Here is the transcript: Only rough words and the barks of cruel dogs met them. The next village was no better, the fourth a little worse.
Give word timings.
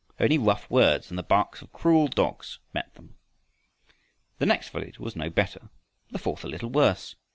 Only 0.19 0.39
rough 0.39 0.67
words 0.67 1.11
and 1.11 1.17
the 1.19 1.21
barks 1.21 1.61
of 1.61 1.71
cruel 1.71 2.07
dogs 2.07 2.57
met 2.73 2.91
them. 2.95 3.17
The 4.39 4.47
next 4.47 4.69
village 4.69 4.97
was 4.99 5.15
no 5.15 5.29
better, 5.29 5.69
the 6.09 6.17
fourth 6.17 6.43
a 6.43 6.47
little 6.47 6.71
worse. 6.71 7.15